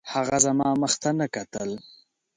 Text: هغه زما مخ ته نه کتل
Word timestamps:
هغه 0.13 0.37
زما 0.45 0.67
مخ 0.81 0.93
ته 1.01 1.09
نه 1.19 1.27
کتل 1.35 1.69